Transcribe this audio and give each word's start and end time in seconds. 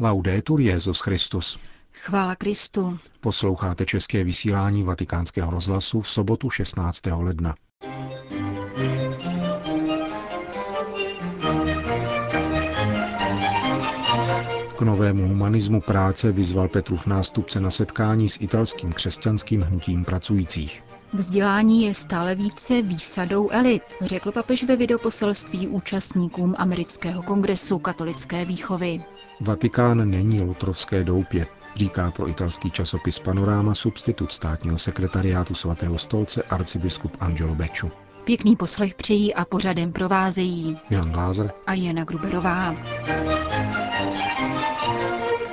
Laudetur 0.00 0.60
Jezus 0.60 1.00
Christus. 1.00 1.58
Chvála 1.92 2.34
Kristu. 2.34 2.98
Posloucháte 3.20 3.86
české 3.86 4.24
vysílání 4.24 4.82
Vatikánského 4.82 5.50
rozhlasu 5.50 6.00
v 6.00 6.08
sobotu 6.08 6.50
16. 6.50 7.00
ledna. 7.06 7.54
K 14.78 14.80
novému 14.80 15.28
humanismu 15.28 15.80
práce 15.80 16.32
vyzval 16.32 16.68
Petrův 16.68 17.06
nástupce 17.06 17.60
na 17.60 17.70
setkání 17.70 18.28
s 18.28 18.40
italským 18.40 18.92
křesťanským 18.92 19.62
hnutím 19.62 20.04
pracujících. 20.04 20.82
Vzdělání 21.12 21.84
je 21.84 21.94
stále 21.94 22.34
více 22.34 22.82
výsadou 22.82 23.50
elit, 23.50 23.82
řekl 24.02 24.32
papež 24.32 24.64
ve 24.64 24.76
videoposelství 24.76 25.68
účastníkům 25.68 26.54
amerického 26.58 27.22
kongresu 27.22 27.78
katolické 27.78 28.44
výchovy. 28.44 29.00
Vatikán 29.40 30.10
není 30.10 30.40
lotrovské 30.40 31.04
doupě, 31.04 31.46
říká 31.74 32.10
pro 32.10 32.28
italský 32.28 32.70
časopis 32.70 33.18
Panorama 33.18 33.74
substitut 33.74 34.32
státního 34.32 34.78
sekretariátu 34.78 35.54
svatého 35.54 35.98
stolce 35.98 36.42
arcibiskup 36.42 37.16
Angelo 37.20 37.54
Beču. 37.54 37.90
Pěkný 38.24 38.56
poslech 38.56 38.94
přijí 38.94 39.34
a 39.34 39.44
pořadem 39.44 39.92
provázejí 39.92 40.78
Jan 40.90 41.10
Glázer 41.12 41.52
a 41.66 41.74
Jana 41.74 42.04
Gruberová. 42.04 42.74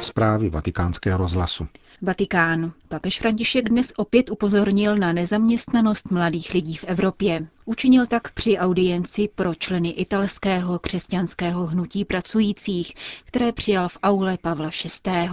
Zprávy 0.05 0.49
vatikánského 0.49 1.17
rozhlasu. 1.17 1.67
Vatikán. 2.01 2.71
Papež 2.87 3.19
František 3.19 3.69
dnes 3.69 3.93
opět 3.97 4.29
upozornil 4.29 4.97
na 4.97 5.13
nezaměstnanost 5.13 6.11
mladých 6.11 6.53
lidí 6.53 6.75
v 6.77 6.83
Evropě. 6.83 7.47
Učinil 7.65 8.05
tak 8.05 8.31
při 8.31 8.57
audienci 8.57 9.29
pro 9.35 9.55
členy 9.55 9.89
italského 9.89 10.79
křesťanského 10.79 11.65
hnutí 11.65 12.05
pracujících, 12.05 12.93
které 13.25 13.51
přijal 13.51 13.89
v 13.89 13.97
aule 14.03 14.37
Pavla 14.41 14.69
VI. 15.05 15.29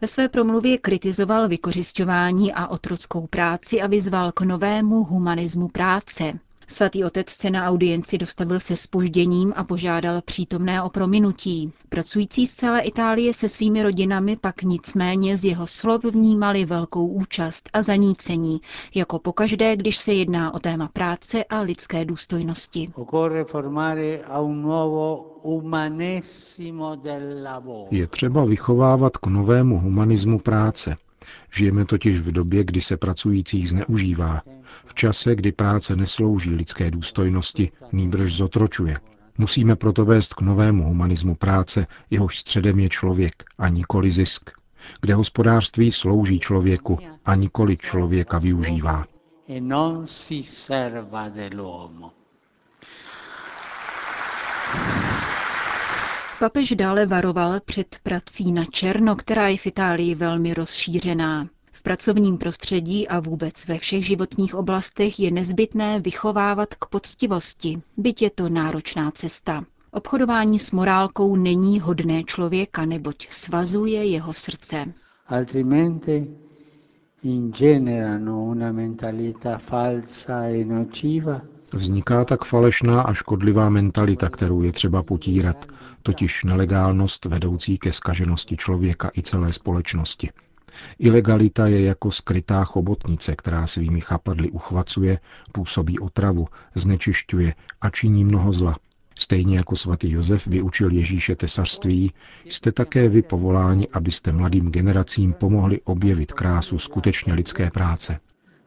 Ve 0.00 0.08
své 0.08 0.28
promluvě 0.28 0.78
kritizoval 0.78 1.48
vykořišťování 1.48 2.52
a 2.52 2.66
otrockou 2.66 3.26
práci 3.26 3.82
a 3.82 3.86
vyzval 3.86 4.32
k 4.32 4.40
novému 4.40 5.04
humanismu 5.04 5.68
práce. 5.68 6.32
Svatý 6.68 7.04
otec 7.04 7.30
se 7.30 7.50
na 7.50 7.68
audienci 7.68 8.18
dostavil 8.18 8.60
se 8.60 8.76
spožděním 8.76 9.52
a 9.56 9.64
požádal 9.64 10.22
přítomné 10.22 10.82
o 10.82 10.90
prominutí. 10.90 11.72
Pracující 11.88 12.46
z 12.46 12.54
celé 12.54 12.80
Itálie 12.80 13.34
se 13.34 13.48
svými 13.48 13.82
rodinami 13.82 14.36
pak 14.36 14.62
nicméně 14.62 15.36
z 15.38 15.44
jeho 15.44 15.66
slov 15.66 16.04
vnímali 16.04 16.64
velkou 16.64 17.06
účast 17.06 17.70
a 17.72 17.82
zanícení, 17.82 18.60
jako 18.94 19.18
pokaždé, 19.18 19.76
když 19.76 19.96
se 19.96 20.12
jedná 20.12 20.54
o 20.54 20.58
téma 20.58 20.88
práce 20.92 21.44
a 21.44 21.60
lidské 21.60 22.04
důstojnosti. 22.04 22.92
Je 27.90 28.06
třeba 28.06 28.44
vychovávat 28.44 29.16
k 29.16 29.26
novému 29.26 29.78
humanismu 29.78 30.38
práce, 30.38 30.96
Žijeme 31.54 31.84
totiž 31.84 32.18
v 32.18 32.32
době, 32.32 32.64
kdy 32.64 32.80
se 32.80 32.96
pracujících 32.96 33.70
zneužívá, 33.70 34.42
v 34.84 34.94
čase, 34.94 35.34
kdy 35.34 35.52
práce 35.52 35.96
neslouží 35.96 36.50
lidské 36.50 36.90
důstojnosti, 36.90 37.70
nýbrž 37.92 38.34
zotročuje. 38.34 38.96
Musíme 39.38 39.76
proto 39.76 40.04
vést 40.04 40.34
k 40.34 40.40
novému 40.40 40.84
humanismu 40.84 41.34
práce, 41.34 41.86
jehož 42.10 42.38
středem 42.38 42.78
je 42.78 42.88
člověk 42.88 43.44
a 43.58 43.68
nikoli 43.68 44.10
zisk, 44.10 44.50
kde 45.00 45.14
hospodářství 45.14 45.92
slouží 45.92 46.40
člověku 46.40 46.98
a 47.24 47.34
nikoli 47.34 47.76
člověka 47.76 48.38
využívá. 48.38 49.04
E 49.48 49.60
Papež 56.38 56.72
dále 56.76 57.06
varoval 57.06 57.60
před 57.64 57.96
prací 58.02 58.52
na 58.52 58.64
černo, 58.64 59.16
která 59.16 59.48
je 59.48 59.56
v 59.56 59.66
Itálii 59.66 60.14
velmi 60.14 60.54
rozšířená. 60.54 61.48
V 61.72 61.82
pracovním 61.82 62.38
prostředí 62.38 63.08
a 63.08 63.20
vůbec 63.20 63.66
ve 63.66 63.78
všech 63.78 64.06
životních 64.06 64.54
oblastech 64.54 65.20
je 65.20 65.30
nezbytné 65.30 66.00
vychovávat 66.00 66.74
k 66.74 66.86
poctivosti, 66.86 67.82
byť 67.96 68.22
je 68.22 68.30
to 68.30 68.48
náročná 68.48 69.10
cesta. 69.10 69.64
Obchodování 69.90 70.58
s 70.58 70.70
morálkou 70.70 71.36
není 71.36 71.80
hodné 71.80 72.24
člověka, 72.24 72.84
neboť 72.84 73.26
svazuje 73.28 74.04
jeho 74.04 74.32
srdce. 74.32 74.84
Altrimenti 75.28 76.26
ingenerano 77.22 78.44
una 78.44 78.72
mentalità 78.72 79.58
falsa 79.58 80.42
e 80.44 80.64
nociva 80.64 81.40
Vzniká 81.74 82.24
tak 82.24 82.44
falešná 82.44 83.02
a 83.02 83.12
škodlivá 83.12 83.68
mentalita, 83.70 84.30
kterou 84.30 84.62
je 84.62 84.72
třeba 84.72 85.02
potírat, 85.02 85.66
totiž 86.02 86.44
nelegálnost 86.44 87.24
vedoucí 87.24 87.78
ke 87.78 87.92
skaženosti 87.92 88.56
člověka 88.56 89.10
i 89.18 89.22
celé 89.22 89.52
společnosti. 89.52 90.30
Ilegalita 90.98 91.66
je 91.66 91.80
jako 91.80 92.10
skrytá 92.10 92.64
chobotnice, 92.64 93.36
která 93.36 93.66
svými 93.66 94.00
chapadly 94.00 94.50
uchvacuje, 94.50 95.20
působí 95.52 95.98
otravu, 95.98 96.46
znečišťuje 96.74 97.54
a 97.80 97.90
činí 97.90 98.24
mnoho 98.24 98.52
zla. 98.52 98.76
Stejně 99.18 99.56
jako 99.56 99.76
svatý 99.76 100.10
Josef 100.10 100.46
vyučil 100.46 100.92
Ježíše 100.92 101.36
tesařství, 101.36 102.12
jste 102.48 102.72
také 102.72 103.08
vy 103.08 103.22
povoláni, 103.22 103.88
abyste 103.92 104.32
mladým 104.32 104.70
generacím 104.70 105.32
pomohli 105.32 105.80
objevit 105.84 106.32
krásu 106.32 106.78
skutečně 106.78 107.34
lidské 107.34 107.70
práce 107.70 108.18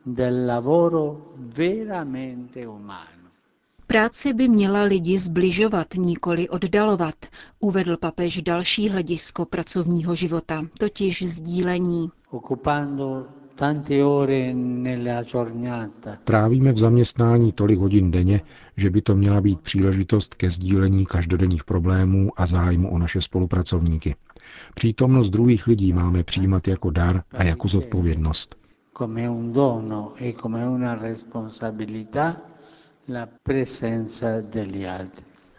del 0.05 0.45
lavoro 0.45 1.33
veramente 1.37 2.67
umano. 2.67 3.28
Práce 3.91 4.33
by 4.33 4.47
měla 4.47 4.83
lidi 4.83 5.17
zbližovat, 5.17 5.87
nikoli 5.95 6.49
oddalovat, 6.49 7.15
uvedl 7.59 7.97
papež 7.97 8.41
další 8.41 8.89
hledisko 8.89 9.45
pracovního 9.45 10.15
života, 10.15 10.65
totiž 10.79 11.23
sdílení. 11.23 12.09
Trávíme 16.23 16.71
v 16.71 16.77
zaměstnání 16.77 17.51
tolik 17.51 17.79
hodin 17.79 18.11
denně, 18.11 18.41
že 18.77 18.89
by 18.89 19.01
to 19.01 19.15
měla 19.15 19.41
být 19.41 19.59
příležitost 19.61 20.35
ke 20.35 20.49
sdílení 20.51 21.05
každodenních 21.05 21.63
problémů 21.63 22.29
a 22.37 22.45
zájmu 22.45 22.91
o 22.91 22.97
naše 22.97 23.21
spolupracovníky. 23.21 24.15
Přítomnost 24.75 25.29
druhých 25.29 25.67
lidí 25.67 25.93
máme 25.93 26.23
přijímat 26.23 26.67
jako 26.67 26.89
dar 26.89 27.23
a 27.31 27.43
jako 27.43 27.67
zodpovědnost 27.67 28.55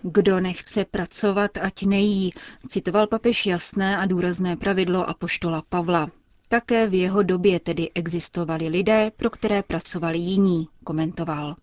Kdo 0.02 0.40
nechce 0.40 0.84
pracovat, 0.84 1.50
ať 1.60 1.82
nejí, 1.86 2.30
citoval 2.68 3.06
papež 3.06 3.46
jasné 3.46 3.96
a 3.96 4.06
důrazné 4.06 4.56
pravidlo 4.56 5.08
apoštola 5.08 5.62
Pavla. 5.68 6.10
Také 6.48 6.88
v 6.88 6.94
jeho 6.94 7.22
době 7.22 7.60
tedy 7.60 7.90
existovali 7.94 8.68
lidé, 8.68 9.12
pro 9.16 9.30
které 9.30 9.62
pracovali 9.62 10.18
jiní, 10.18 10.68
komentoval. 10.84 11.56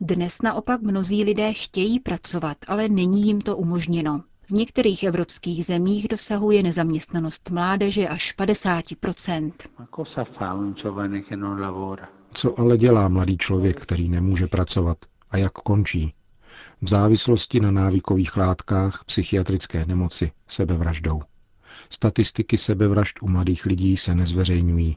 Dnes 0.00 0.42
naopak 0.42 0.82
mnozí 0.82 1.24
lidé 1.24 1.52
chtějí 1.52 2.00
pracovat, 2.00 2.56
ale 2.66 2.88
není 2.88 3.22
jim 3.26 3.40
to 3.40 3.56
umožněno. 3.56 4.22
V 4.42 4.50
některých 4.50 5.04
evropských 5.04 5.64
zemích 5.66 6.08
dosahuje 6.08 6.62
nezaměstnanost 6.62 7.50
mládeže 7.50 8.08
až 8.08 8.34
50% 8.38 9.52
Co 12.34 12.60
ale 12.60 12.78
dělá 12.78 13.08
mladý 13.08 13.38
člověk, 13.38 13.80
který 13.82 14.08
nemůže 14.08 14.46
pracovat 14.46 14.98
a 15.32 15.36
jak 15.36 15.52
končí? 15.52 16.14
V 16.82 16.88
závislosti 16.88 17.60
na 17.60 17.70
návykových 17.70 18.36
látkách, 18.36 19.04
psychiatrické 19.06 19.86
nemoci, 19.86 20.32
sebevraždou. 20.48 21.22
Statistiky 21.90 22.58
sebevražd 22.58 23.22
u 23.22 23.28
mladých 23.28 23.66
lidí 23.66 23.96
se 23.96 24.14
nezveřejňují. 24.14 24.96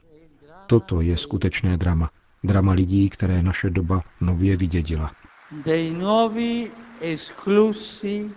Toto 0.66 1.00
je 1.00 1.16
skutečné 1.16 1.76
drama. 1.76 2.10
Drama 2.44 2.72
lidí, 2.72 3.10
které 3.10 3.42
naše 3.42 3.70
doba 3.70 4.02
nově 4.20 4.56
vydědila. 4.56 5.12
Dei 5.64 5.90
nuovi 5.90 6.70
esclusi 7.00 8.30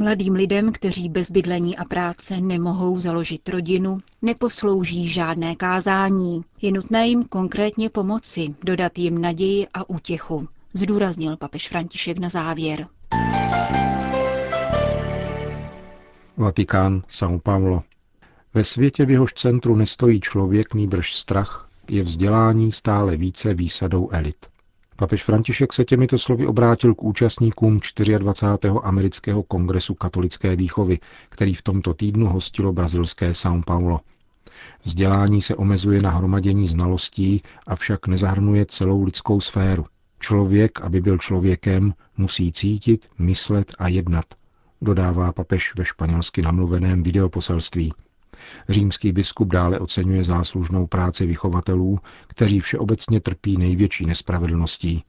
Mladým 0.00 0.34
lidem, 0.34 0.72
kteří 0.72 1.08
bez 1.08 1.30
bydlení 1.30 1.76
a 1.76 1.84
práce 1.84 2.40
nemohou 2.40 3.00
založit 3.00 3.48
rodinu, 3.48 3.98
neposlouží 4.22 5.08
žádné 5.08 5.56
kázání. 5.56 6.44
Je 6.62 6.72
nutné 6.72 7.08
jim 7.08 7.24
konkrétně 7.24 7.90
pomoci, 7.90 8.54
dodat 8.64 8.98
jim 8.98 9.20
naději 9.20 9.66
a 9.74 9.90
útěchu, 9.90 10.48
zdůraznil 10.74 11.36
papež 11.36 11.68
František 11.68 12.18
na 12.18 12.28
závěr. 12.28 12.86
Vatikán, 16.36 17.02
São 17.08 17.40
Paulo. 17.40 17.82
Ve 18.54 18.64
světě 18.64 19.04
v 19.04 19.10
jehož 19.10 19.32
centru 19.32 19.76
nestojí 19.76 20.20
člověk, 20.20 20.74
nýbrž 20.74 21.14
strach, 21.14 21.68
je 21.88 22.02
vzdělání 22.02 22.72
stále 22.72 23.16
více 23.16 23.54
výsadou 23.54 24.10
elit. 24.10 24.36
Papež 25.00 25.24
František 25.24 25.72
se 25.72 25.84
těmito 25.84 26.18
slovy 26.18 26.46
obrátil 26.46 26.94
k 26.94 27.02
účastníkům 27.02 27.80
24. 28.18 28.74
amerického 28.82 29.42
kongresu 29.42 29.94
katolické 29.94 30.56
výchovy, 30.56 30.98
který 31.28 31.54
v 31.54 31.62
tomto 31.62 31.94
týdnu 31.94 32.26
hostilo 32.26 32.72
brazilské 32.72 33.30
São 33.30 33.62
Paulo. 33.66 34.00
Vzdělání 34.82 35.42
se 35.42 35.56
omezuje 35.56 36.02
na 36.02 36.10
hromadění 36.10 36.66
znalostí, 36.66 37.42
avšak 37.66 38.06
nezahrnuje 38.06 38.66
celou 38.66 39.04
lidskou 39.04 39.40
sféru. 39.40 39.84
Člověk, 40.18 40.80
aby 40.80 41.00
byl 41.00 41.18
člověkem, 41.18 41.94
musí 42.16 42.52
cítit, 42.52 43.08
myslet 43.18 43.74
a 43.78 43.88
jednat. 43.88 44.24
dodává 44.82 45.32
papež 45.32 45.72
ve 45.78 45.84
španělsky 45.84 46.42
namluveném 46.42 47.02
videoposelství. 47.02 47.92
Římský 48.68 49.12
biskup 49.12 49.48
dále 49.48 49.78
oceňuje 49.78 50.24
záslužnou 50.24 50.86
práci 50.86 51.26
vychovatelů, 51.26 51.98
kteří 52.26 52.60
všeobecně 52.60 53.20
trpí 53.20 53.56
největší 53.56 54.06
nespravedlností. 54.06 55.04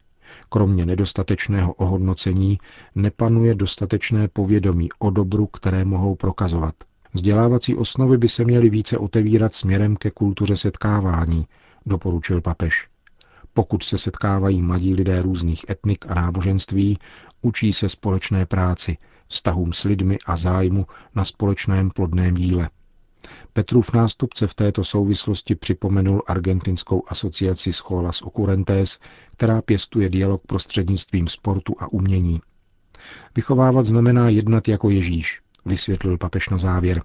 Kromě 0.50 0.86
nedostatečného 0.86 1.74
ohodnocení 1.74 2.60
nepanuje 2.96 3.56
dostatečné 3.56 4.28
povědomí 4.28 4.90
o 5.00 5.10
dobru, 5.10 5.48
které 5.48 5.86
mohou 5.86 6.16
prokazovat. 6.16 6.76
Vzdělávací 7.14 7.76
osnovy 7.76 8.18
by 8.18 8.30
se 8.30 8.44
měly 8.44 8.70
více 8.70 8.98
otevírat 8.98 9.56
směrem 9.56 9.96
ke 9.96 10.12
kultuře 10.12 10.58
setkávání, 10.58 11.48
doporučil 11.86 12.42
papež. 12.42 12.88
Pokud 13.54 13.84
se 13.84 13.98
setkávají 13.98 14.62
mladí 14.62 14.96
lidé 14.96 15.22
různých 15.22 15.66
etnik 15.70 16.06
a 16.10 16.14
náboženství, 16.14 16.98
učí 17.42 17.74
se 17.74 17.90
společné 17.90 18.46
práci, 18.46 18.98
vztahům 19.28 19.74
s 19.74 19.84
lidmi 19.84 20.18
a 20.26 20.36
zájmu 20.36 20.86
na 21.16 21.26
společném 21.26 21.90
plodném 21.90 22.34
díle. 22.34 22.70
Petrův 23.54 23.94
nástupce 23.94 24.48
v 24.48 24.54
této 24.54 24.84
souvislosti 24.84 25.56
připomenul 25.56 26.22
argentinskou 26.28 27.04
asociaci 27.08 27.74
Scholas 27.74 28.22
Occurrentes, 28.22 29.00
která 29.32 29.62
pěstuje 29.62 30.10
dialog 30.10 30.42
prostřednictvím 30.48 31.28
sportu 31.28 31.76
a 31.80 31.92
umění. 31.92 32.42
Vychovávat 33.36 33.86
znamená 33.86 34.30
jednat 34.30 34.68
jako 34.68 34.90
Ježíš, 34.90 35.42
vysvětlil 35.66 36.18
papež 36.18 36.50
na 36.50 36.58
závěr. 36.58 37.04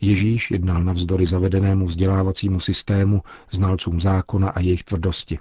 Ježíš 0.00 0.50
jednal 0.50 0.84
navzdory 0.84 1.26
zavedenému 1.26 1.86
vzdělávacímu 1.86 2.60
systému, 2.60 3.22
znalcům 3.50 4.00
zákona 4.00 4.48
a 4.48 4.60
jejich 4.60 4.84
tvrdosti. 4.84 5.38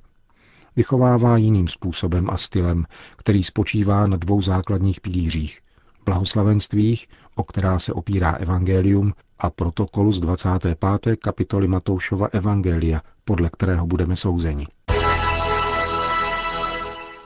Vychovává 0.76 1.38
jiným 1.38 1.68
způsobem 1.68 2.30
a 2.30 2.38
stylem, 2.38 2.86
který 3.16 3.44
spočívá 3.44 4.08
na 4.08 4.18
dvou 4.18 4.42
základních 4.42 5.02
pilířích. 5.02 5.60
Blahoslavenstvích, 6.06 7.08
o 7.36 7.44
která 7.44 7.80
se 7.80 7.94
opírá 7.94 8.32
evangelium, 8.32 9.14
a 9.44 9.50
protokolu 9.50 10.12
z 10.12 10.20
25. 10.20 10.78
kapitoly 11.18 11.68
Matoušova 11.68 12.28
Evangelia, 12.32 13.02
podle 13.26 13.50
kterého 13.50 13.88
budeme 13.88 14.16
souzeni. 14.16 14.66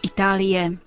Itálie. 0.01 0.77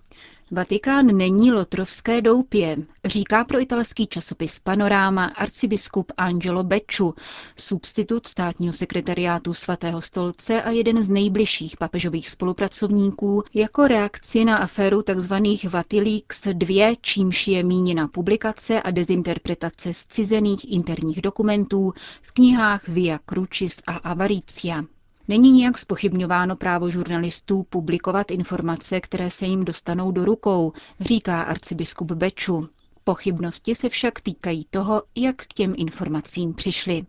Vatikán 0.53 1.07
není 1.07 1.53
lotrovské 1.53 2.23
doupě, 2.23 2.77
říká 3.05 3.45
pro 3.45 3.61
italský 3.61 4.07
časopis 4.07 4.61
Panorama 4.61 5.25
arcibiskup 5.25 6.13
Angelo 6.17 6.65
Becciu, 6.65 7.15
substitut 7.57 8.27
státního 8.27 8.73
sekretariátu 8.73 9.55
svatého 9.55 10.01
stolce 10.03 10.63
a 10.63 10.71
jeden 10.71 11.03
z 11.03 11.09
nejbližších 11.09 11.77
papežových 11.77 12.29
spolupracovníků 12.29 13.43
jako 13.55 13.89
reakci 13.89 14.45
na 14.45 14.57
aféru 14.57 15.03
tzv. 15.03 15.35
Vatileaks 15.69 16.47
2, 16.53 16.95
čímž 17.01 17.49
je 17.49 17.63
míněna 17.63 18.09
publikace 18.09 18.83
a 18.83 18.91
dezinterpretace 18.91 19.95
zcizených 19.95 20.73
interních 20.73 21.23
dokumentů 21.23 21.93
v 22.23 22.33
knihách 22.33 22.89
Via 22.89 23.21
Crucis 23.27 23.83
a 23.87 23.97
Avaricia. 23.97 24.85
Není 25.31 25.53
nijak 25.53 25.79
spochybňováno 25.79 26.57
právo 26.57 26.91
žurnalistů 26.91 27.63
publikovat 27.63 28.31
informace, 28.31 29.01
které 29.01 29.31
se 29.31 29.47
jim 29.47 29.65
dostanou 29.65 30.11
do 30.13 30.25
rukou, 30.25 30.73
říká 31.01 31.43
arcibiskup 31.43 32.13
Beču. 32.13 32.69
Pochybnosti 33.05 33.75
se 33.75 33.89
však 33.89 34.21
týkají 34.21 34.67
toho, 34.71 35.03
jak 35.17 35.37
k 35.37 35.53
těm 35.53 35.75
informacím 35.77 36.55
přišli. 36.55 37.03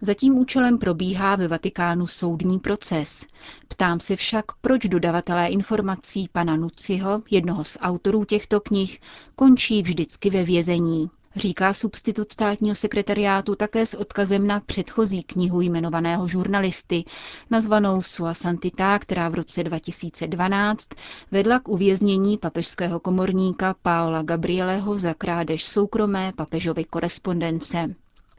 Za 0.00 0.14
tím 0.14 0.38
účelem 0.38 0.78
probíhá 0.78 1.36
ve 1.36 1.48
Vatikánu 1.48 2.06
soudní 2.06 2.58
proces. 2.58 3.26
Ptám 3.68 4.00
se 4.00 4.16
však, 4.16 4.44
proč 4.60 4.82
dodavatelé 4.82 5.48
informací 5.48 6.28
pana 6.32 6.56
Nuciho, 6.56 7.22
jednoho 7.30 7.64
z 7.64 7.78
autorů 7.80 8.24
těchto 8.24 8.60
knih, 8.60 9.00
končí 9.34 9.82
vždycky 9.82 10.30
ve 10.30 10.44
vězení 10.44 11.10
říká 11.36 11.72
substitut 11.74 12.32
státního 12.32 12.74
sekretariátu 12.74 13.54
také 13.54 13.86
s 13.86 13.94
odkazem 13.94 14.46
na 14.46 14.60
předchozí 14.60 15.22
knihu 15.22 15.60
jmenovaného 15.60 16.28
žurnalisty, 16.28 17.04
nazvanou 17.50 18.02
Sua 18.02 18.34
Santita, 18.34 18.98
která 18.98 19.28
v 19.28 19.34
roce 19.34 19.64
2012 19.64 20.88
vedla 21.30 21.58
k 21.58 21.68
uvěznění 21.68 22.38
papežského 22.38 23.00
komorníka 23.00 23.74
Paola 23.82 24.22
Gabrieleho 24.22 24.98
za 24.98 25.14
krádež 25.14 25.64
soukromé 25.64 26.32
papežovy 26.36 26.84
korespondence. 26.84 27.94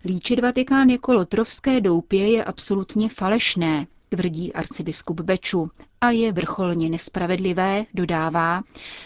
Líčit 0.05 0.39
Vatikán 0.39 0.89
jako 0.89 1.13
lotrovské 1.13 1.81
doupě 1.81 2.31
je 2.31 2.43
absolutně 2.43 3.09
falešné, 3.09 3.87
tvrdí 4.09 4.53
arcibiskup 4.53 5.21
Beču. 5.21 5.69
A 6.01 6.11
je 6.11 6.31
vrcholně 6.31 6.89
nespravedlivé, 6.89 7.85
dodává, 7.93 8.63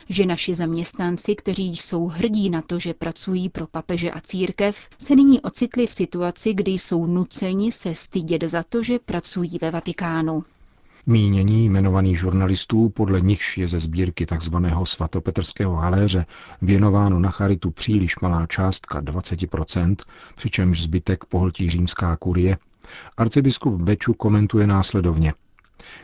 že 0.09 0.25
naši 0.25 0.55
zaměstnanci, 0.55 1.35
kteří 1.35 1.75
jsou 1.77 2.07
hrdí 2.07 2.49
na 2.49 2.61
to, 2.61 2.79
že 2.79 2.93
pracují 2.93 3.49
pro 3.49 3.67
papeže 3.67 4.11
a 4.11 4.21
církev, 4.21 4.89
se 4.97 5.15
nyní 5.15 5.41
ocitli 5.41 5.87
v 5.87 5.91
situaci, 5.91 6.53
kdy 6.53 6.71
jsou 6.71 7.05
nuceni 7.05 7.71
se 7.71 7.95
stydět 7.95 8.43
za 8.43 8.63
to, 8.63 8.83
že 8.83 8.99
pracují 8.99 9.57
ve 9.61 9.71
Vatikánu. 9.71 10.43
Mínění 11.05 11.65
jmenovaných 11.65 12.19
žurnalistů, 12.19 12.89
podle 12.89 13.21
nichž 13.21 13.57
je 13.57 13.67
ze 13.67 13.79
sbírky 13.79 14.25
tzv. 14.25 14.55
svatopetrského 14.83 15.75
haléře 15.75 16.25
věnováno 16.61 17.19
na 17.19 17.31
charitu 17.31 17.71
příliš 17.71 18.19
malá 18.19 18.47
částka 18.47 19.01
20%, 19.01 19.95
přičemž 20.35 20.81
zbytek 20.81 21.25
pohltí 21.25 21.69
římská 21.69 22.15
kurie, 22.15 22.57
Arcibiskup 23.17 23.81
Beču 23.81 24.13
komentuje 24.13 24.67
následovně. 24.67 25.33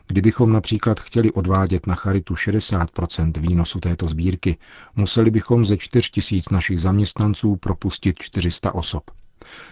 Kdybychom 0.07 0.53
například 0.53 1.00
chtěli 1.00 1.31
odvádět 1.31 1.88
na 1.88 1.95
charitu 1.95 2.33
60% 2.33 3.31
výnosu 3.41 3.79
této 3.79 4.07
sbírky, 4.07 4.57
museli 4.95 5.31
bychom 5.31 5.65
ze 5.65 5.77
4 5.77 6.09
tisíc 6.09 6.50
našich 6.50 6.79
zaměstnanců 6.79 7.56
propustit 7.56 8.19
400 8.19 8.75
osob. 8.75 9.03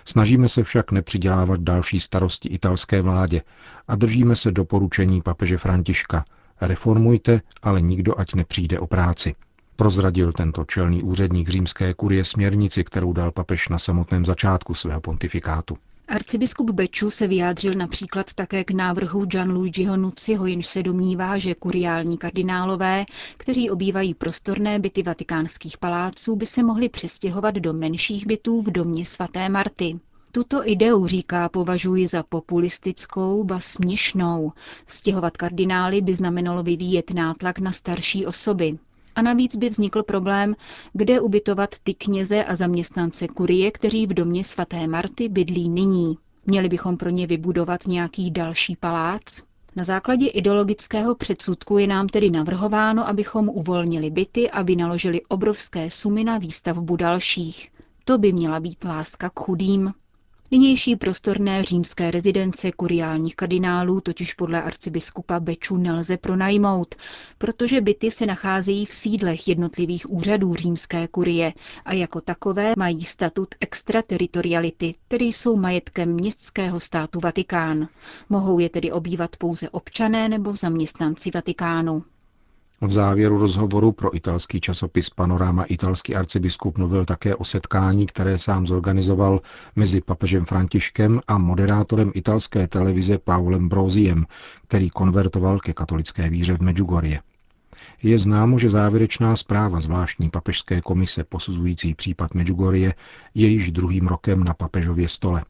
Snažíme 0.06 0.48
se 0.48 0.63
však 0.63 0.92
nepřidělávat 0.92 1.60
další 1.60 2.00
starosti 2.00 2.50
italské 2.50 3.02
vládě 3.02 3.42
a 3.88 3.96
držíme 3.96 4.36
se 4.36 4.51
doporučení 4.51 5.22
papeže 5.22 5.58
Františka. 5.58 6.25
Reformujte, 6.62 7.42
ale 7.63 7.81
nikdo 7.81 8.19
ať 8.19 8.34
nepřijde 8.34 8.80
o 8.80 8.88
práci. 8.88 9.36
Prozradil 9.75 10.31
tento 10.31 10.66
čelný 10.66 11.04
úředník 11.04 11.50
římské 11.50 11.94
kurie 11.94 12.24
směrnici, 12.24 12.84
kterou 12.84 13.13
dal 13.13 13.31
papež 13.31 13.69
na 13.69 13.80
samotném 13.80 14.25
začátku 14.25 14.74
svého 14.74 15.01
pontifikátu. 15.01 15.78
Arcibiskup 16.07 16.69
Beču 16.72 17.10
se 17.10 17.28
vyjádřil 17.28 17.74
například 17.74 18.34
také 18.34 18.63
k 18.63 18.72
návrhu 18.72 19.25
Gianluigiho 19.25 19.98
Nuciho, 19.98 20.46
jenž 20.46 20.68
se 20.68 20.84
domnívá, 20.84 21.38
že 21.38 21.56
kuriální 21.56 22.18
kardinálové, 22.18 23.06
kteří 23.38 23.69
obývají 23.69 24.13
prostorné 24.13 24.80
byty 24.80 25.04
vatikánských 25.04 25.78
paláců, 25.78 26.36
by 26.36 26.46
se 26.46 26.63
mohli 26.63 26.90
přestěhovat 26.90 27.56
do 27.56 27.74
menších 27.74 28.28
bytů 28.28 28.62
v 28.62 28.72
domě 28.72 29.06
svaté 29.06 29.50
Marty. 29.50 30.00
Tuto 30.32 30.68
ideu, 30.70 31.08
říká, 31.08 31.50
považuji 31.50 32.08
za 32.08 32.24
populistickou, 32.24 33.44
ba 33.44 33.60
směšnou. 33.60 34.51
Stěhovat 34.88 35.38
kardinály 35.38 36.01
by 36.01 36.15
znamenalo 36.15 36.63
vyvíjet 36.63 37.12
nátlak 37.12 37.60
na 37.60 37.72
starší 37.72 38.25
osoby. 38.25 38.77
A 39.15 39.22
navíc 39.22 39.55
by 39.55 39.69
vznikl 39.69 40.03
problém, 40.03 40.55
kde 40.93 41.19
ubytovat 41.22 41.69
ty 41.84 41.93
kněze 41.93 42.43
a 42.43 42.55
zaměstnance 42.55 43.27
kurie, 43.27 43.72
kteří 43.72 44.07
v 44.07 44.13
domě 44.13 44.43
svaté 44.43 44.88
Marty 44.88 45.29
bydlí 45.29 45.69
nyní. 45.69 46.17
Měli 46.45 46.69
bychom 46.69 46.98
pro 46.98 47.10
ně 47.10 47.27
vybudovat 47.27 47.88
nějaký 47.88 48.31
další 48.31 48.75
palác? 48.75 49.41
Na 49.75 49.84
základě 49.84 50.27
ideologického 50.27 51.15
předsudku 51.15 51.77
je 51.77 51.88
nám 51.88 52.07
tedy 52.07 52.29
navrhováno, 52.29 53.07
abychom 53.07 53.50
uvolnili 53.50 54.10
byty 54.10 54.51
a 54.51 54.62
vynaložili 54.62 55.22
obrovské 55.27 55.89
sumy 55.89 56.24
na 56.24 56.38
výstavbu 56.38 56.95
dalších. 56.95 57.72
To 58.05 58.17
by 58.17 58.34
měla 58.34 58.60
být 58.60 58.84
láska 58.84 59.29
k 59.29 59.39
chudým. 59.39 59.93
Nynější 60.52 60.96
prostorné 60.96 61.64
římské 61.64 62.12
rezidence 62.12 62.72
kuriálních 62.72 63.36
kardinálů 63.36 64.02
totiž 64.02 64.34
podle 64.34 64.64
arcibiskupa 64.64 65.40
Beču 65.40 65.78
nelze 65.78 66.18
pronajmout, 66.18 66.96
protože 67.38 67.82
byty 67.82 68.12
se 68.12 68.25
nacházejí 68.25 68.86
v 68.86 68.94
sídlech 68.94 69.48
jednotlivých 69.48 70.10
úřadů 70.10 70.54
římské 70.54 71.08
kurie 71.08 71.54
a 71.86 71.94
jako 71.94 72.22
takové 72.22 72.74
mají 72.78 73.06
statut 73.06 73.56
extrateritoriality, 73.60 74.96
tedy 75.08 75.25
jsou 75.25 75.56
majetkem 75.58 76.14
městského 76.14 76.80
státu 76.80 77.20
Vatikán. 77.20 77.88
Mohou 78.30 78.60
je 78.60 78.70
tedy 78.70 78.92
obývat 78.92 79.36
pouze 79.38 79.70
občané 79.70 80.30
nebo 80.30 80.54
zaměstnanci 80.54 81.32
Vatikánu. 81.34 82.04
V 82.82 82.91
závěru 82.91 83.38
rozhovoru 83.38 83.91
pro 83.91 84.15
italský 84.15 84.62
časopis 84.62 85.10
Panorama 85.10 85.63
italský 85.63 86.15
arcibiskup 86.15 86.77
mluvil 86.77 87.05
také 87.05 87.36
o 87.36 87.44
setkání, 87.44 88.05
které 88.05 88.38
sám 88.38 88.67
zorganizoval 88.67 89.41
mezi 89.75 90.01
papežem 90.01 90.46
Františkem 90.46 91.22
a 91.27 91.38
moderátorem 91.38 92.12
italské 92.13 92.67
televize 92.67 93.17
Paulem 93.17 93.70
Broziem, 93.70 94.25
který 94.67 94.89
konvertoval 94.89 95.60
ke 95.60 95.74
katolické 95.74 96.29
víře 96.29 96.58
v 96.58 96.62
Medjugorje. 96.62 97.22
Je 98.03 98.17
známo, 98.17 98.60
že 98.60 98.70
závěrečná 98.70 99.36
zpráva 99.36 99.79
zvláštní 99.79 100.29
papežské 100.29 100.82
komise 100.82 101.24
posuzující 101.24 101.96
případ 101.96 102.34
Medjugorje 102.34 102.94
je 103.34 103.48
již 103.48 103.72
druhým 103.72 104.08
rokem 104.08 104.44
na 104.44 104.53
papežově 104.53 105.08
stole. 105.08 105.44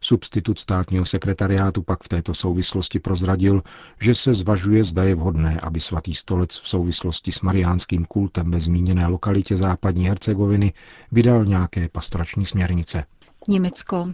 Substitut 0.00 0.58
státního 0.58 1.04
sekretariátu 1.04 1.82
pak 1.82 2.04
v 2.04 2.08
této 2.08 2.34
souvislosti 2.34 2.98
prozradil, 2.98 3.62
že 4.00 4.14
se 4.14 4.34
zvažuje, 4.34 4.84
zda 4.84 5.04
je 5.04 5.14
vhodné, 5.14 5.60
aby 5.62 5.80
svatý 5.80 6.14
stolec 6.14 6.58
v 6.58 6.68
souvislosti 6.68 7.32
s 7.32 7.40
mariánským 7.40 8.04
kultem 8.04 8.50
ve 8.50 8.60
zmíněné 8.60 9.06
lokalitě 9.06 9.56
západní 9.56 10.08
Hercegoviny 10.08 10.72
vydal 11.12 11.44
nějaké 11.44 11.88
pastorační 11.88 12.46
směrnice. 12.46 13.04
Německo. 13.48 14.12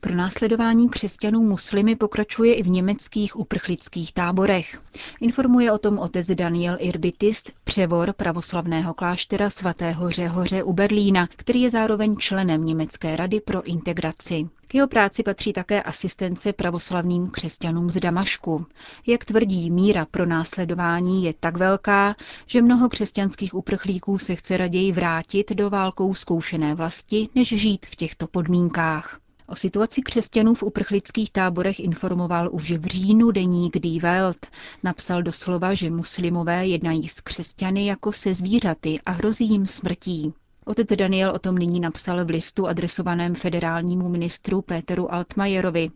Pro 0.00 0.14
následování 0.14 0.88
křesťanů 0.88 1.42
muslimy 1.42 1.96
pokračuje 1.96 2.54
i 2.54 2.62
v 2.62 2.68
německých 2.68 3.36
uprchlických 3.36 4.12
táborech. 4.12 4.80
Informuje 5.20 5.72
o 5.72 5.78
tom 5.78 5.98
otec 5.98 6.26
Daniel 6.26 6.76
Irbitis, 6.80 7.42
převor 7.64 8.12
pravoslavného 8.12 8.94
kláštera 8.94 9.50
svatého 9.50 10.10
Řehoře 10.10 10.62
u 10.62 10.72
Berlína, 10.72 11.28
který 11.36 11.62
je 11.62 11.70
zároveň 11.70 12.16
členem 12.16 12.64
Německé 12.64 13.16
rady 13.16 13.40
pro 13.40 13.62
integraci. 13.62 14.44
K 14.68 14.74
jeho 14.74 14.88
práci 14.88 15.22
patří 15.22 15.52
také 15.52 15.82
asistence 15.82 16.52
pravoslavným 16.52 17.30
křesťanům 17.30 17.90
z 17.90 18.00
Damašku. 18.00 18.66
Jak 19.06 19.24
tvrdí, 19.24 19.70
míra 19.70 20.06
pro 20.10 20.26
následování 20.26 21.24
je 21.24 21.34
tak 21.40 21.56
velká, 21.56 22.14
že 22.46 22.62
mnoho 22.62 22.88
křesťanských 22.88 23.54
uprchlíků 23.54 24.18
se 24.18 24.34
chce 24.36 24.56
raději 24.56 24.92
vrátit 24.92 25.52
do 25.52 25.70
válkou 25.70 26.14
zkoušené 26.14 26.74
vlasti, 26.74 27.28
než 27.34 27.48
žít 27.48 27.86
v 27.86 27.96
těchto 27.96 28.26
podmínkách. 28.26 29.20
O 29.48 29.56
situaci 29.56 30.02
křesťanů 30.02 30.54
v 30.54 30.62
uprchlických 30.62 31.30
táborech 31.30 31.80
informoval 31.80 32.48
už 32.52 32.70
v 32.70 32.84
říjnu 32.84 33.30
deník 33.30 33.78
Die 33.78 34.00
Welt. 34.00 34.46
Napsal 34.82 35.22
doslova, 35.22 35.74
že 35.74 35.90
muslimové 35.90 36.66
jednají 36.66 37.08
s 37.08 37.20
křesťany 37.20 37.86
jako 37.86 38.12
se 38.12 38.34
zvířaty 38.34 39.00
a 39.06 39.10
hrozí 39.10 39.48
jim 39.48 39.66
smrtí. 39.66 40.32
Otec 40.64 40.88
Daniel 40.88 41.30
o 41.30 41.38
tom 41.38 41.58
nyní 41.58 41.80
napsal 41.80 42.24
v 42.24 42.30
listu 42.30 42.66
adresovaném 42.66 43.34
federálnímu 43.34 44.08
ministru 44.08 44.62
Péteru 44.62 45.14
Altmajerovi. 45.14 45.90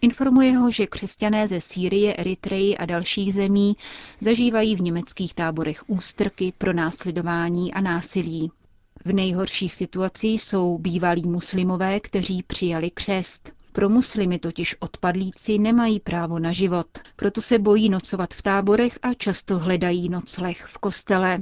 Informuje 0.00 0.56
ho, 0.56 0.70
že 0.70 0.86
křesťané 0.86 1.48
ze 1.48 1.60
Sýrie, 1.60 2.14
Eritreji 2.14 2.76
a 2.76 2.86
dalších 2.86 3.34
zemí 3.34 3.76
zažívají 4.20 4.76
v 4.76 4.80
německých 4.80 5.34
táborech 5.34 5.90
ústrky, 5.90 6.52
pronásledování 6.58 7.74
a 7.74 7.80
násilí. 7.80 8.50
V 9.06 9.12
nejhorší 9.12 9.68
situaci 9.68 10.26
jsou 10.26 10.78
bývalí 10.78 11.22
muslimové, 11.26 12.00
kteří 12.00 12.42
přijali 12.42 12.90
křest. 12.90 13.52
Pro 13.72 13.88
muslimy 13.88 14.38
totiž 14.38 14.76
odpadlíci 14.80 15.58
nemají 15.58 16.00
právo 16.00 16.38
na 16.38 16.52
život, 16.52 16.86
proto 17.16 17.40
se 17.40 17.58
bojí 17.58 17.88
nocovat 17.88 18.34
v 18.34 18.42
táborech 18.42 18.98
a 19.02 19.14
často 19.14 19.58
hledají 19.58 20.08
nocleh 20.08 20.66
v 20.68 20.78
kostele. 20.78 21.38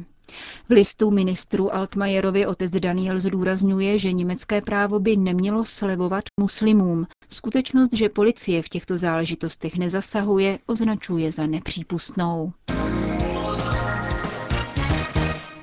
V 0.69 0.71
listu 0.71 1.11
ministru 1.11 1.75
Altmajerovi 1.75 2.47
otec 2.47 2.71
Daniel 2.73 3.21
zdůrazňuje, 3.21 3.99
že 3.99 4.13
německé 4.13 4.61
právo 4.61 5.01
by 5.01 5.17
nemělo 5.17 5.65
slevovat 5.65 6.25
muslimům. 6.41 7.07
Skutečnost, 7.29 7.93
že 7.95 8.09
policie 8.09 8.63
v 8.63 8.69
těchto 8.69 8.99
záležitostech 8.99 9.77
nezasahuje, 9.79 10.59
označuje 10.67 11.33
za 11.33 11.47
nepřípustnou. 11.47 12.53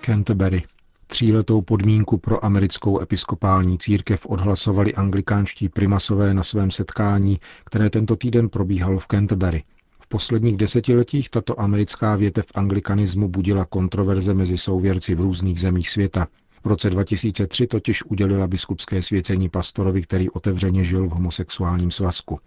Canterbury. 0.06 0.64
Tříletou 1.12 1.62
podmínku 1.62 2.18
pro 2.18 2.46
americkou 2.46 3.02
episkopální 3.02 3.78
církev 3.78 4.26
odhlasovali 4.26 4.96
anglikánští 4.96 5.70
primasové 5.70 6.34
na 6.34 6.44
svém 6.44 6.72
setkání, 6.72 7.40
které 7.66 7.90
tento 7.90 8.16
týden 8.16 8.50
probíhalo 8.50 9.00
v 9.00 9.08
Canterbury. 9.08 9.64
V 10.00 10.08
posledních 10.08 10.58
desetiletích 10.58 11.30
tato 11.30 11.62
americká 11.62 12.16
větev 12.16 12.46
anglikanismu 12.54 13.28
budila 13.28 13.66
kontroverze 13.66 14.34
mezi 14.34 14.58
souvěrci 14.58 15.16
v 15.16 15.22
různých 15.22 15.60
zemích 15.60 15.90
světa. 15.90 16.28
V 16.64 16.68
roce 16.68 16.90
2003 16.90 17.68
totiž 17.68 18.04
udělila 18.04 18.48
biskupské 18.48 19.02
svěcení 19.02 19.50
pastorovi, 19.50 20.02
který 20.02 20.30
otevřeně 20.30 20.84
žil 20.84 21.08
v 21.08 21.12
homosexuálním 21.12 21.92
svazku. 21.92 22.40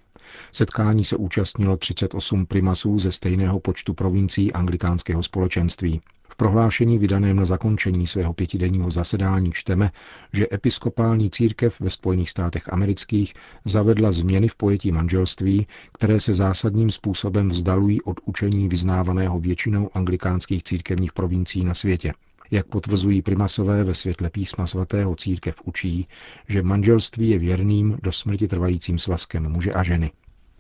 Setkání 0.53 1.05
se 1.05 1.17
účastnilo 1.17 1.77
38 1.77 2.47
primasů 2.47 2.99
ze 2.99 3.13
stejného 3.13 3.61
počtu 3.61 3.95
provincií 3.95 4.53
anglikánského 4.53 5.23
společenství. 5.23 6.01
V 6.29 6.37
prohlášení 6.37 6.99
vydaném 6.99 7.37
na 7.37 7.45
zakončení 7.45 8.07
svého 8.07 8.33
pětidenního 8.33 8.91
zasedání 8.91 9.53
čteme, 9.53 9.91
že 10.33 10.47
episkopální 10.53 11.31
církev 11.31 11.81
ve 11.81 11.91
Spojených 11.91 12.31
státech 12.31 12.73
amerických 12.73 13.35
zavedla 13.65 14.13
změny 14.13 14.49
v 14.49 14.55
pojetí 14.55 14.93
manželství, 14.93 15.67
které 15.93 16.21
se 16.21 16.35
zásadním 16.35 16.91
způsobem 16.91 17.49
vzdalují 17.49 18.03
od 18.03 18.21
učení 18.25 18.69
vyznávaného 18.69 19.41
většinou 19.41 19.91
anglikánských 19.95 20.63
církevních 20.63 21.13
provincií 21.13 21.65
na 21.65 21.75
světě. 21.75 22.13
Jak 22.51 22.67
potvrzují 22.67 23.23
primasové 23.23 23.85
ve 23.85 23.95
světle 23.95 24.31
písma 24.31 24.67
svatého 24.67 25.17
církev 25.17 25.61
učí, 25.65 26.09
že 26.49 26.63
manželství 26.63 27.31
je 27.31 27.39
věrným 27.39 27.99
do 28.03 28.13
smrti 28.13 28.49
trvajícím 28.49 28.99
svazkem 28.99 29.49
muže 29.49 29.73
a 29.73 29.83
ženy. 29.83 30.11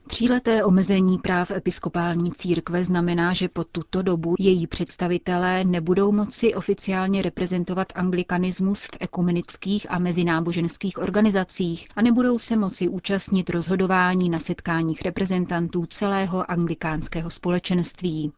Tříleté 0.06 0.64
omezení 0.64 1.18
práv 1.18 1.50
episkopální 1.50 2.32
církve 2.32 2.84
znamená, 2.84 3.32
že 3.32 3.48
po 3.48 3.64
tuto 3.64 4.02
dobu 4.02 4.34
její 4.38 4.66
představitelé 4.66 5.64
nebudou 5.64 6.12
moci 6.12 6.54
oficiálně 6.54 7.22
reprezentovat 7.22 7.88
anglikanismus 7.94 8.84
v 8.84 8.90
ekumenických 9.00 9.90
a 9.90 9.98
mezináboženských 9.98 10.98
organizacích 10.98 11.88
a 11.96 12.02
nebudou 12.02 12.38
se 12.38 12.56
moci 12.56 12.88
účastnit 12.88 13.50
rozhodování 13.50 14.30
na 14.30 14.38
setkáních 14.38 15.02
reprezentantů 15.02 15.86
celého 15.86 16.50
anglikánského 16.50 17.30
společenství. 17.30 18.32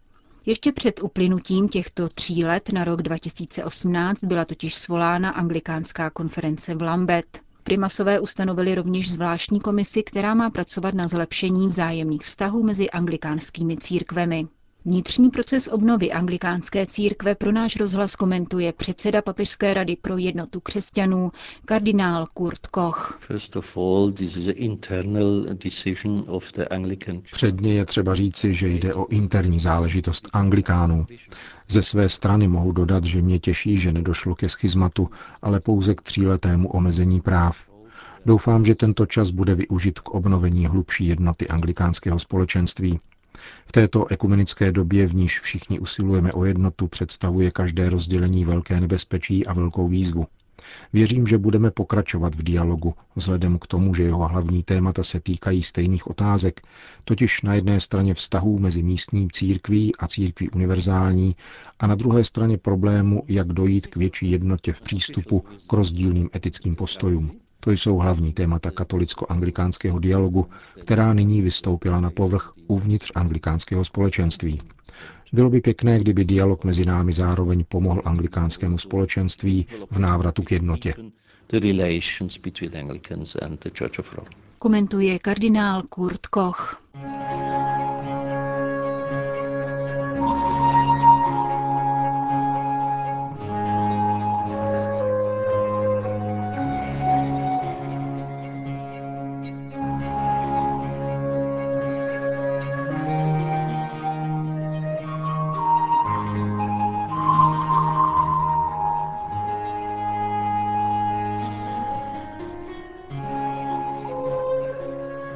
Ještě 0.46 0.72
před 0.72 1.02
uplynutím 1.02 1.68
těchto 1.68 2.08
tří 2.08 2.44
let 2.44 2.68
na 2.72 2.84
rok 2.84 3.02
2018 3.02 4.24
byla 4.24 4.44
totiž 4.44 4.74
svolána 4.74 5.30
anglikánská 5.30 6.10
konference 6.10 6.74
v 6.74 6.82
Lambeth. 6.82 7.45
Primasové 7.66 8.20
ustanovili 8.20 8.74
rovněž 8.74 9.12
zvláštní 9.12 9.60
komisi, 9.60 10.02
která 10.02 10.34
má 10.34 10.50
pracovat 10.50 10.94
na 10.94 11.08
zlepšení 11.08 11.68
vzájemných 11.68 12.22
vztahů 12.22 12.62
mezi 12.62 12.90
anglikánskými 12.90 13.76
církvemi. 13.76 14.46
Vnitřní 14.86 15.30
proces 15.30 15.68
obnovy 15.68 16.12
anglikánské 16.12 16.86
církve 16.86 17.34
pro 17.34 17.52
náš 17.52 17.76
rozhlas 17.76 18.16
komentuje 18.16 18.72
předseda 18.72 19.22
Papežské 19.22 19.74
rady 19.74 19.96
pro 20.02 20.16
jednotu 20.16 20.60
křesťanů, 20.60 21.32
kardinál 21.64 22.26
Kurt 22.34 22.66
Koch. 22.66 23.18
Předně 27.32 27.74
je 27.74 27.86
třeba 27.86 28.14
říci, 28.14 28.54
že 28.54 28.68
jde 28.68 28.94
o 28.94 29.06
interní 29.06 29.60
záležitost 29.60 30.28
anglikánů. 30.32 31.06
Ze 31.68 31.82
své 31.82 32.08
strany 32.08 32.48
mohu 32.48 32.72
dodat, 32.72 33.04
že 33.04 33.22
mě 33.22 33.38
těší, 33.38 33.78
že 33.78 33.92
nedošlo 33.92 34.34
ke 34.34 34.48
schizmatu, 34.48 35.10
ale 35.42 35.60
pouze 35.60 35.94
k 35.94 36.02
tříletému 36.02 36.68
omezení 36.68 37.20
práv. 37.20 37.70
Doufám, 38.26 38.64
že 38.64 38.74
tento 38.74 39.06
čas 39.06 39.30
bude 39.30 39.54
využit 39.54 40.00
k 40.00 40.08
obnovení 40.10 40.66
hlubší 40.66 41.06
jednoty 41.06 41.48
anglikánského 41.48 42.18
společenství. 42.18 43.00
V 43.66 43.72
této 43.72 44.06
ekumenické 44.06 44.72
době, 44.72 45.06
v 45.06 45.14
níž 45.14 45.40
všichni 45.40 45.78
usilujeme 45.78 46.32
o 46.32 46.44
jednotu, 46.44 46.88
představuje 46.88 47.50
každé 47.50 47.90
rozdělení 47.90 48.44
velké 48.44 48.80
nebezpečí 48.80 49.46
a 49.46 49.52
velkou 49.52 49.88
výzvu. 49.88 50.26
Věřím, 50.92 51.26
že 51.26 51.38
budeme 51.38 51.70
pokračovat 51.70 52.34
v 52.34 52.42
dialogu, 52.42 52.94
vzhledem 53.16 53.58
k 53.58 53.66
tomu, 53.66 53.94
že 53.94 54.02
jeho 54.02 54.28
hlavní 54.28 54.62
témata 54.62 55.04
se 55.04 55.20
týkají 55.20 55.62
stejných 55.62 56.06
otázek, 56.06 56.60
totiž 57.04 57.42
na 57.42 57.54
jedné 57.54 57.80
straně 57.80 58.14
vztahů 58.14 58.58
mezi 58.58 58.82
místní 58.82 59.28
církví 59.32 59.96
a 59.96 60.06
církví 60.06 60.50
univerzální 60.50 61.36
a 61.78 61.86
na 61.86 61.94
druhé 61.94 62.24
straně 62.24 62.58
problému, 62.58 63.22
jak 63.28 63.46
dojít 63.46 63.86
k 63.86 63.96
větší 63.96 64.30
jednotě 64.30 64.72
v 64.72 64.80
přístupu 64.80 65.44
k 65.66 65.72
rozdílným 65.72 66.30
etickým 66.34 66.76
postojům. 66.76 67.45
To 67.60 67.70
jsou 67.70 67.96
hlavní 67.96 68.32
témata 68.32 68.70
katolicko-anglikánského 68.70 69.98
dialogu, 69.98 70.46
která 70.80 71.12
nyní 71.12 71.42
vystoupila 71.42 72.00
na 72.00 72.10
povrch 72.10 72.52
uvnitř 72.66 73.12
anglikánského 73.14 73.84
společenství. 73.84 74.60
Bylo 75.32 75.50
by 75.50 75.60
pěkné, 75.60 75.98
kdyby 76.00 76.24
dialog 76.24 76.64
mezi 76.64 76.84
námi 76.84 77.12
zároveň 77.12 77.64
pomohl 77.68 78.02
anglikánskému 78.04 78.78
společenství 78.78 79.66
v 79.90 79.98
návratu 79.98 80.42
k 80.42 80.52
jednotě. 80.52 80.94
Komentuje 84.58 85.18
kardinál 85.18 85.82
Kurt 85.82 86.26
Koch. 86.26 86.82